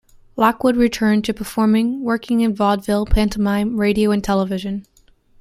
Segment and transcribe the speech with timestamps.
[0.35, 4.87] Lockwood returned to performing, working in vaudeville, pantomime, radio and television.